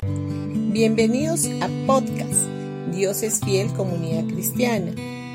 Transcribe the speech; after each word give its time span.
Bienvenidos 0.00 1.46
a 1.60 1.68
podcast 1.88 2.46
Dios 2.92 3.24
es 3.24 3.40
fiel 3.40 3.72
comunidad 3.72 4.32
cristiana. 4.32 4.92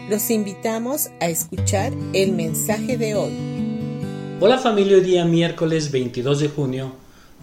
Los 0.10 0.30
invitamos 0.30 1.10
a 1.20 1.28
escuchar 1.28 1.92
el 2.14 2.32
mensaje 2.32 2.98
de 2.98 3.14
hoy. 3.14 3.34
Hola 4.40 4.58
familia, 4.58 4.96
hoy 4.96 5.04
día 5.04 5.26
miércoles 5.26 5.92
22 5.92 6.40
de 6.40 6.48
junio 6.48 6.94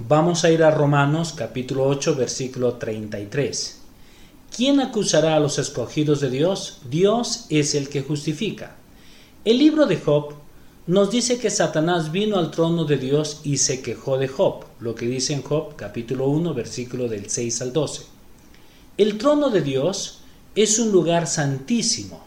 vamos 0.09 0.45
a 0.45 0.51
ir 0.51 0.63
a 0.63 0.71
Romanos 0.71 1.35
capítulo 1.37 1.85
8 1.89 2.15
versículo 2.15 2.77
33. 2.77 3.83
¿Quién 4.57 4.81
acusará 4.81 5.37
a 5.37 5.41
los 5.41 5.59
escogidos 5.59 6.23
de 6.23 6.31
Dios? 6.31 6.81
Dios 6.89 7.45
es 7.51 7.75
el 7.75 7.91
que 7.91 8.01
justifica. 8.01 8.77
El 9.45 9.59
libro 9.59 9.85
de 9.85 9.99
Job 9.99 10.37
nos 10.87 11.11
dice 11.11 11.39
que 11.39 11.51
Satanás 11.51 12.11
vino 12.11 12.39
al 12.39 12.51
trono 12.51 12.85
de 12.85 12.97
Dios 12.97 13.41
y 13.45 13.59
se 13.59 13.83
quejó 13.83 14.17
de 14.17 14.29
Job, 14.29 14.65
lo 14.81 14.95
que 14.95 15.07
dice 15.07 15.35
en 15.35 15.43
Job 15.43 15.77
capítulo 15.77 16.29
1 16.29 16.55
versículo 16.55 17.07
del 17.07 17.29
6 17.29 17.63
al 17.63 17.73
12. 17.73 18.05
El 18.97 19.19
trono 19.19 19.51
de 19.51 19.61
Dios 19.61 20.21
es 20.55 20.79
un 20.79 20.91
lugar 20.91 21.27
santísimo. 21.27 22.23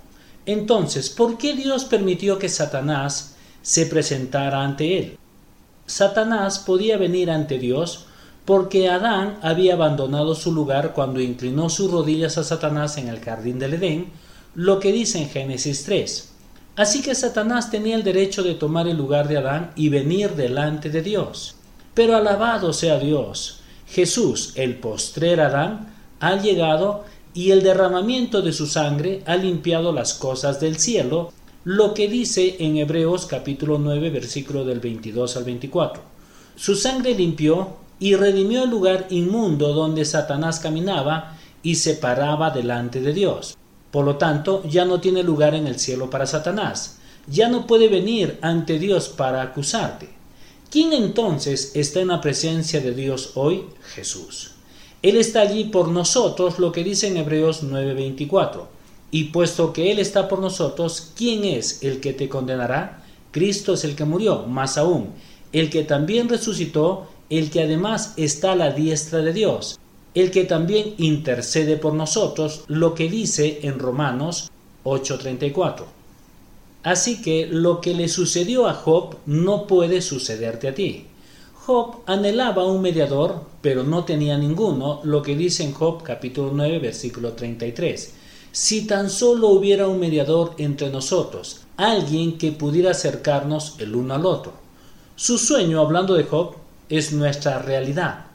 Entonces, 0.46 1.10
¿por 1.10 1.38
qué 1.38 1.56
Dios 1.56 1.86
permitió 1.86 2.38
que 2.38 2.50
Satanás 2.50 3.36
se 3.62 3.86
presentara 3.86 4.64
ante 4.64 4.98
él? 4.98 5.18
Satanás 5.86 6.60
podía 6.60 6.98
venir 6.98 7.32
ante 7.32 7.60
Dios 7.60 8.06
porque 8.46 8.90
Adán 8.90 9.40
había 9.42 9.74
abandonado 9.74 10.36
su 10.36 10.52
lugar 10.52 10.94
cuando 10.94 11.22
inclinó 11.22 11.70
sus 11.70 11.92
rodillas 11.92 12.38
a 12.38 12.44
Satanás 12.44 12.98
en 12.98 13.08
el 13.08 13.20
jardín 13.20 13.58
del 13.58 13.76
Edén, 13.76 14.12
lo 14.54 14.80
que 14.80 14.92
dice 14.92 15.20
en 15.22 15.30
Génesis 15.30 15.84
3. 15.86 16.33
Así 16.76 17.04
que 17.04 17.14
Satanás 17.14 17.70
tenía 17.70 17.96
el 17.96 18.04
derecho 18.04 18.42
de 18.42 18.56
tomar 18.56 18.88
el 18.88 18.98
lugar 18.98 19.28
de 19.28 19.38
Adán 19.38 19.72
y 19.76 19.90
venir 19.90 20.32
delante 20.32 20.90
de 20.90 21.04
Dios. 21.04 21.56
Pero 21.94 22.16
alabado 22.16 22.74
sea 22.74 22.98
Dios, 22.98 23.60
Jesús, 23.88 24.54
el 24.56 24.78
postrer 24.78 25.40
Adán, 25.40 25.94
ha 26.20 26.36
llegado 26.36 27.04
y 27.36 27.52
el 27.52 27.62
derramamiento 27.62 28.42
de 28.42 28.54
su 28.54 28.66
sangre 28.66 29.22
ha 29.28 29.36
limpiado 29.36 29.92
las 29.92 30.16
cosas 30.16 30.60
del 30.60 30.78
cielo, 30.80 31.32
lo 31.64 31.94
que 31.94 32.08
dice 32.08 32.56
en 32.60 32.78
Hebreos 32.78 33.28
capítulo 33.28 33.78
9 33.78 34.10
versículo 34.10 34.66
del 34.66 34.80
22 34.80 35.38
al 35.38 35.44
24. 35.44 36.02
Su 36.56 36.76
sangre 36.76 37.14
limpió 37.14 37.78
y 38.00 38.16
redimió 38.16 38.64
el 38.64 38.72
lugar 38.72 39.06
inmundo 39.12 39.74
donde 39.74 40.06
Satanás 40.06 40.60
caminaba 40.60 41.38
y 41.62 41.76
se 41.76 41.94
paraba 41.94 42.50
delante 42.50 43.00
de 43.00 43.14
Dios. 43.14 43.56
Por 43.94 44.06
lo 44.06 44.16
tanto, 44.16 44.64
ya 44.68 44.86
no 44.86 45.00
tiene 45.00 45.22
lugar 45.22 45.54
en 45.54 45.68
el 45.68 45.78
cielo 45.78 46.10
para 46.10 46.26
Satanás. 46.26 46.98
Ya 47.28 47.48
no 47.48 47.68
puede 47.68 47.90
venir 47.90 48.40
ante 48.42 48.80
Dios 48.80 49.08
para 49.08 49.44
acusarte. 49.44 50.10
¿Quién 50.72 50.94
entonces 50.94 51.74
está 51.76 52.00
en 52.00 52.08
la 52.08 52.20
presencia 52.20 52.82
de 52.82 52.96
Dios 52.96 53.34
hoy? 53.36 53.66
Jesús. 53.94 54.54
Él 55.04 55.16
está 55.16 55.42
allí 55.42 55.66
por 55.66 55.90
nosotros, 55.90 56.58
lo 56.58 56.72
que 56.72 56.84
dice 56.84 57.06
en 57.08 57.18
Hebreos 57.18 57.62
9:24. 57.62 58.68
Y 59.12 59.26
puesto 59.26 59.72
que 59.72 59.92
Él 59.92 60.00
está 60.00 60.28
por 60.28 60.40
nosotros, 60.40 61.12
¿quién 61.16 61.44
es 61.44 61.84
el 61.84 62.00
que 62.00 62.14
te 62.14 62.28
condenará? 62.28 63.04
Cristo 63.30 63.76
es 63.76 63.84
el 63.84 63.96
que 63.96 64.06
murió, 64.06 64.48
más 64.48 64.80
aún, 64.80 65.10
el 65.52 65.70
que 65.70 65.84
también 65.84 66.30
resucitó 66.30 67.10
el 67.30 67.52
que 67.52 67.62
además 67.62 68.16
está 68.18 68.54
a 68.54 68.56
la 68.56 68.72
diestra 68.72 69.20
de 69.20 69.34
Dios, 69.34 69.78
el 70.14 70.32
que 70.32 70.46
también 70.46 70.94
intercede 70.98 71.78
por 71.78 71.94
nosotros, 71.94 72.64
lo 72.68 72.94
que 72.94 73.10
dice 73.10 73.60
en 73.64 73.80
Romanos 73.80 74.52
8:34. 74.84 75.86
Así 76.84 77.22
que 77.22 77.48
lo 77.48 77.80
que 77.80 77.96
le 77.96 78.08
sucedió 78.08 78.68
a 78.68 78.74
Job 78.74 79.16
no 79.26 79.68
puede 79.68 80.02
sucederte 80.02 80.68
a 80.68 80.76
ti. 80.76 81.08
Job 81.66 82.02
anhelaba 82.06 82.66
un 82.66 82.82
mediador, 82.82 83.42
pero 83.62 83.84
no 83.84 84.04
tenía 84.04 84.38
ninguno, 84.38 85.00
lo 85.04 85.22
que 85.22 85.36
dice 85.38 85.64
en 85.64 85.74
Job 85.74 86.04
capítulo 86.04 86.52
9 86.54 86.80
versículo 86.80 87.34
33. 87.34 88.14
Si 88.52 88.86
tan 88.86 89.10
solo 89.10 89.48
hubiera 89.48 89.88
un 89.88 90.00
mediador 90.00 90.56
entre 90.58 90.90
nosotros, 90.90 91.62
alguien 91.78 92.38
que 92.38 92.52
pudiera 92.52 92.92
acercarnos 92.92 93.76
el 93.80 93.96
uno 93.96 94.14
al 94.14 94.26
otro. 94.26 94.54
Su 95.16 95.38
sueño, 95.38 95.80
hablando 95.80 96.16
de 96.16 96.26
Job, 96.26 96.56
es 96.90 97.14
nuestra 97.14 97.60
realidad. 97.60 98.26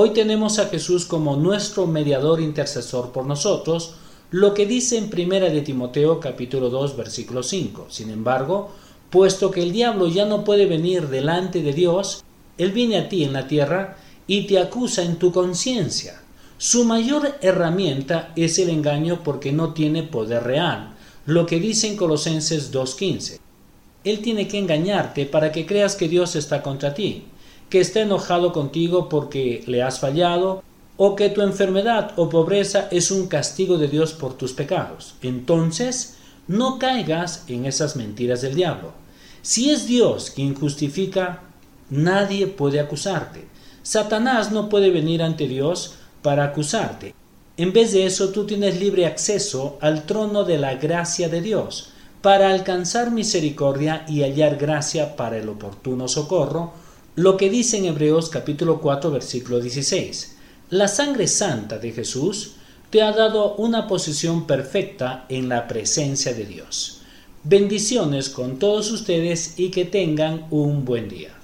Hoy 0.00 0.10
tenemos 0.10 0.60
a 0.60 0.66
Jesús 0.66 1.06
como 1.06 1.34
nuestro 1.34 1.88
mediador 1.88 2.40
intercesor 2.40 3.10
por 3.10 3.26
nosotros, 3.26 3.94
lo 4.30 4.54
que 4.54 4.64
dice 4.64 4.96
en 4.96 5.10
Primera 5.10 5.50
de 5.50 5.60
Timoteo 5.60 6.20
capítulo 6.20 6.70
2 6.70 6.96
versículo 6.96 7.42
5. 7.42 7.86
Sin 7.90 8.10
embargo, 8.10 8.70
puesto 9.10 9.50
que 9.50 9.60
el 9.60 9.72
diablo 9.72 10.06
ya 10.06 10.24
no 10.24 10.44
puede 10.44 10.66
venir 10.66 11.08
delante 11.08 11.62
de 11.62 11.72
Dios, 11.72 12.22
él 12.58 12.70
viene 12.70 12.96
a 12.96 13.08
ti 13.08 13.24
en 13.24 13.32
la 13.32 13.48
tierra 13.48 13.96
y 14.28 14.46
te 14.46 14.60
acusa 14.60 15.02
en 15.02 15.16
tu 15.16 15.32
conciencia. 15.32 16.22
Su 16.58 16.84
mayor 16.84 17.34
herramienta 17.40 18.32
es 18.36 18.60
el 18.60 18.70
engaño 18.70 19.24
porque 19.24 19.50
no 19.50 19.74
tiene 19.74 20.04
poder 20.04 20.44
real, 20.44 20.94
lo 21.26 21.44
que 21.44 21.58
dice 21.58 21.88
en 21.88 21.96
Colosenses 21.96 22.72
2.15. 22.72 23.40
Él 24.04 24.20
tiene 24.20 24.46
que 24.46 24.58
engañarte 24.58 25.26
para 25.26 25.50
que 25.50 25.66
creas 25.66 25.96
que 25.96 26.08
Dios 26.08 26.36
está 26.36 26.62
contra 26.62 26.94
ti 26.94 27.24
que 27.68 27.80
está 27.80 28.00
enojado 28.00 28.52
contigo 28.52 29.08
porque 29.08 29.62
le 29.66 29.82
has 29.82 30.00
fallado, 30.00 30.62
o 30.96 31.14
que 31.14 31.30
tu 31.30 31.42
enfermedad 31.42 32.12
o 32.16 32.28
pobreza 32.28 32.88
es 32.90 33.12
un 33.12 33.28
castigo 33.28 33.78
de 33.78 33.86
Dios 33.86 34.12
por 34.12 34.36
tus 34.36 34.52
pecados. 34.52 35.14
Entonces, 35.22 36.16
no 36.48 36.78
caigas 36.78 37.44
en 37.46 37.66
esas 37.66 37.94
mentiras 37.94 38.42
del 38.42 38.56
diablo. 38.56 38.92
Si 39.42 39.70
es 39.70 39.86
Dios 39.86 40.32
quien 40.34 40.54
justifica, 40.54 41.42
nadie 41.88 42.48
puede 42.48 42.80
acusarte. 42.80 43.46
Satanás 43.82 44.50
no 44.50 44.68
puede 44.68 44.90
venir 44.90 45.22
ante 45.22 45.46
Dios 45.46 45.94
para 46.20 46.44
acusarte. 46.44 47.14
En 47.56 47.72
vez 47.72 47.92
de 47.92 48.04
eso, 48.04 48.30
tú 48.30 48.44
tienes 48.44 48.80
libre 48.80 49.06
acceso 49.06 49.78
al 49.80 50.04
trono 50.04 50.42
de 50.42 50.58
la 50.58 50.74
gracia 50.74 51.28
de 51.28 51.40
Dios 51.40 51.90
para 52.22 52.50
alcanzar 52.50 53.12
misericordia 53.12 54.04
y 54.08 54.22
hallar 54.22 54.56
gracia 54.56 55.14
para 55.14 55.38
el 55.38 55.48
oportuno 55.48 56.08
socorro 56.08 56.72
lo 57.18 57.36
que 57.36 57.50
dice 57.50 57.78
en 57.78 57.86
Hebreos 57.86 58.30
capítulo 58.30 58.80
4 58.80 59.10
versículo 59.10 59.58
16. 59.58 60.36
La 60.70 60.86
sangre 60.86 61.26
santa 61.26 61.76
de 61.76 61.90
Jesús 61.90 62.52
te 62.90 63.02
ha 63.02 63.10
dado 63.10 63.56
una 63.56 63.88
posición 63.88 64.46
perfecta 64.46 65.26
en 65.28 65.48
la 65.48 65.66
presencia 65.66 66.32
de 66.32 66.44
Dios. 66.44 67.00
Bendiciones 67.42 68.28
con 68.28 68.60
todos 68.60 68.92
ustedes 68.92 69.54
y 69.56 69.70
que 69.70 69.84
tengan 69.84 70.46
un 70.50 70.84
buen 70.84 71.08
día. 71.08 71.37